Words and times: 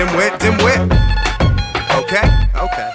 dimwit, 0.00 0.32
dimwit. 0.40 0.80
Okay, 2.00 2.26
okay. 2.56 2.90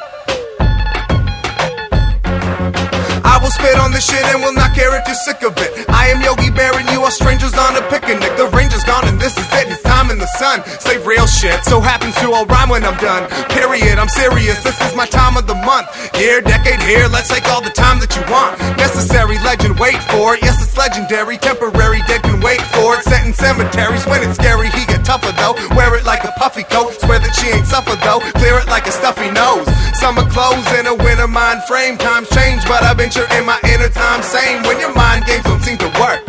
I 3.21 3.37
will 3.41 3.51
spit 3.51 3.77
on 3.77 3.91
this 3.91 4.09
shit 4.09 4.23
and 4.33 4.41
will 4.41 4.53
not 4.53 4.73
care 4.73 4.89
if 4.97 5.05
you're 5.05 5.21
sick 5.27 5.43
of 5.43 5.53
it. 5.57 5.85
I 5.89 6.07
am 6.07 6.21
Yogi 6.23 6.49
Bear 6.49 6.73
and 6.73 6.89
you 6.89 7.01
are 7.03 7.11
strangers 7.11 7.53
on 7.53 7.75
a 7.77 7.83
picnic. 7.93 8.25
The 8.37 8.49
ranger's 8.49 8.83
gone 8.83 9.05
and 9.07 9.19
this 9.19 9.37
is 9.37 9.45
it. 9.53 9.69
It's 9.69 9.83
time 9.83 10.09
in 10.09 10.17
the 10.17 10.29
sun. 10.39 10.63
Say 10.79 10.97
real 11.05 11.27
shit. 11.27 11.63
So 11.65 11.79
happens 11.79 12.15
to 12.23 12.31
all 12.31 12.45
rhyme 12.45 12.69
when 12.69 12.83
I'm 12.83 12.97
done. 12.97 13.29
Period. 13.49 13.99
I'm 13.99 14.09
serious. 14.09 14.63
This 14.63 14.79
is 14.81 14.95
my 14.95 15.05
time 15.05 15.37
of 15.37 15.45
the 15.45 15.55
month. 15.55 15.85
Year, 16.17 16.41
decade, 16.41 16.81
here. 16.81 17.07
Let's 17.07 17.29
take 17.29 17.45
all 17.49 17.61
the 17.61 17.75
time 17.75 17.99
that 17.99 18.15
you 18.15 18.23
want. 18.31 18.57
Necessary 18.77 19.37
legend, 19.45 19.77
wait 19.77 19.99
for 20.09 20.35
it. 20.35 20.41
Yes, 20.41 20.57
it's 20.63 20.77
legendary. 20.77 21.37
Temporary, 21.37 22.01
dead 22.07 22.23
can 22.23 22.41
wait 22.41 22.61
for 22.73 22.95
it. 22.95 23.03
Set 23.03 23.25
in 23.27 23.33
cemeteries 23.33 24.05
when 24.07 24.23
it's 24.23 24.39
scary. 24.39 24.69
He 24.73 24.85
tougher 25.05 25.31
though. 25.37 25.53
Wear 25.77 25.95
it 25.95 26.03
like 26.03 26.25
a 26.25 26.33
puffy 26.35 26.63
coat. 26.63 26.97
Swear 26.99 27.19
that 27.19 27.33
she 27.37 27.53
ain't 27.53 27.69
suffer 27.69 27.95
though. 28.01 28.19
Clear 28.41 28.59
it 28.59 28.67
like 28.67 28.89
a 28.89 28.91
stuffy 28.91 29.29
nose. 29.31 29.69
Summer 29.95 30.25
clothes 30.33 30.67
in 30.73 30.89
a 30.89 30.95
winter 30.95 31.29
mind 31.29 31.63
frame. 31.63 31.97
Times 31.97 32.27
change, 32.33 32.65
but 32.65 32.83
I 32.83 32.93
venture 32.93 33.29
in 33.37 33.45
my 33.45 33.61
inner 33.69 33.89
time 33.89 34.25
same. 34.25 34.65
When 34.65 34.81
your 34.81 34.93
mind 34.93 35.25
games 35.25 35.45
don't 35.45 35.61
seem 35.61 35.77
to 35.79 35.89
work. 36.01 36.25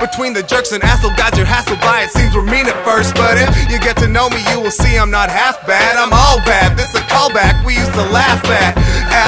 Between 0.00 0.32
the 0.32 0.44
jerks 0.44 0.70
and 0.70 0.84
asshole 0.84 1.16
guys 1.16 1.34
you're 1.36 1.46
hassled 1.46 1.80
by 1.80 2.02
It 2.02 2.10
seems 2.10 2.34
we're 2.34 2.46
mean 2.46 2.66
at 2.66 2.78
first 2.84 3.14
But 3.14 3.34
if 3.34 3.50
you 3.70 3.78
get 3.80 3.96
to 3.98 4.06
know 4.06 4.28
me 4.30 4.38
you 4.52 4.60
will 4.60 4.70
see 4.70 4.94
I'm 4.96 5.10
not 5.10 5.30
half 5.30 5.58
bad 5.66 5.96
I'm 5.96 6.12
all 6.12 6.38
bad, 6.46 6.76
this 6.78 6.94
a 6.94 7.02
callback 7.10 7.64
we 7.66 7.74
used 7.74 7.94
to 7.94 8.06
laugh 8.14 8.44
at 8.46 8.78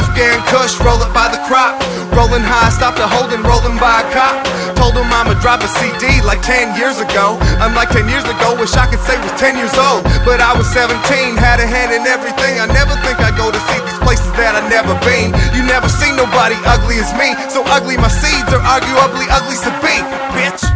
Afghan 0.00 0.40
Kush, 0.48 0.80
roll 0.80 0.96
it 1.04 1.12
by 1.12 1.28
the 1.28 1.36
crop. 1.44 1.76
Rolling 2.16 2.40
high, 2.40 2.72
stopped 2.72 2.96
a 2.96 3.04
holding, 3.04 3.44
rolling 3.44 3.76
by 3.76 4.00
a 4.00 4.06
cop. 4.16 4.40
Told 4.80 4.96
him 4.96 5.12
I'ma 5.12 5.36
drop 5.44 5.60
a 5.60 5.68
CD 5.76 6.24
like 6.24 6.40
10 6.40 6.72
years 6.80 6.96
ago. 7.04 7.36
I'm 7.60 7.76
like 7.76 7.92
10 7.92 8.08
years 8.08 8.24
ago, 8.24 8.56
wish 8.56 8.72
I 8.80 8.88
could 8.88 9.04
say 9.04 9.20
was 9.20 9.36
10 9.36 9.60
years 9.60 9.76
old. 9.76 10.08
But 10.24 10.40
I 10.40 10.56
was 10.56 10.64
17, 10.72 10.96
had 11.36 11.60
a 11.60 11.68
hand 11.68 11.92
in 11.92 12.08
everything. 12.08 12.56
I 12.56 12.66
never 12.72 12.96
think 13.04 13.20
I'd 13.20 13.36
go 13.36 13.52
to 13.52 13.60
see 13.68 13.80
these 13.84 14.00
places 14.00 14.32
that 14.40 14.56
I 14.56 14.64
never 14.72 14.96
been. 15.04 15.36
You 15.52 15.68
never 15.68 15.92
seen 15.92 16.16
nobody 16.16 16.56
ugly 16.64 16.96
as 16.96 17.12
me. 17.20 17.36
So 17.52 17.60
ugly 17.68 18.00
my 18.00 18.08
seeds 18.08 18.48
are 18.56 18.64
arguably 18.64 19.28
ugly 19.28 19.60
to 19.68 19.72
be, 19.84 19.94
bitch 20.32 20.69